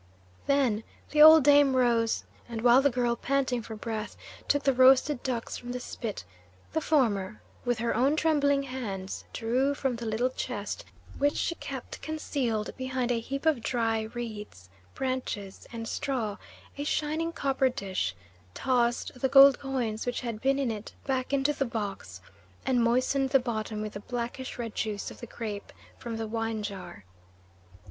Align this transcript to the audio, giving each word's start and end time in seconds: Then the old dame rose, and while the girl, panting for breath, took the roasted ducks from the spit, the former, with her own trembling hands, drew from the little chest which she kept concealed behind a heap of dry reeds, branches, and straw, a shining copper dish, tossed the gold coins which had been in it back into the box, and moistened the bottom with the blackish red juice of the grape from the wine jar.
Then 0.47 0.83
the 1.11 1.21
old 1.21 1.43
dame 1.43 1.75
rose, 1.75 2.23
and 2.49 2.61
while 2.61 2.81
the 2.81 2.89
girl, 2.89 3.15
panting 3.15 3.61
for 3.61 3.75
breath, 3.75 4.17
took 4.47 4.63
the 4.63 4.73
roasted 4.73 5.21
ducks 5.21 5.57
from 5.59 5.73
the 5.73 5.79
spit, 5.79 6.23
the 6.73 6.81
former, 6.81 7.39
with 7.65 7.77
her 7.77 7.93
own 7.95 8.15
trembling 8.15 8.63
hands, 8.63 9.25
drew 9.31 9.75
from 9.75 9.97
the 9.97 10.07
little 10.07 10.31
chest 10.31 10.85
which 11.19 11.35
she 11.35 11.53
kept 11.53 12.01
concealed 12.01 12.75
behind 12.77 13.11
a 13.11 13.19
heap 13.19 13.45
of 13.45 13.61
dry 13.61 14.09
reeds, 14.15 14.69
branches, 14.95 15.67
and 15.71 15.87
straw, 15.87 16.37
a 16.79 16.83
shining 16.83 17.31
copper 17.31 17.69
dish, 17.69 18.15
tossed 18.55 19.11
the 19.21 19.29
gold 19.29 19.59
coins 19.59 20.07
which 20.07 20.21
had 20.21 20.41
been 20.41 20.57
in 20.57 20.71
it 20.71 20.95
back 21.05 21.31
into 21.31 21.53
the 21.53 21.63
box, 21.63 22.21
and 22.65 22.83
moistened 22.83 23.29
the 23.29 23.39
bottom 23.39 23.83
with 23.83 23.93
the 23.93 23.99
blackish 23.99 24.57
red 24.57 24.73
juice 24.73 25.11
of 25.11 25.19
the 25.19 25.27
grape 25.27 25.71
from 25.99 26.17
the 26.17 26.25
wine 26.25 26.63
jar. 26.63 27.05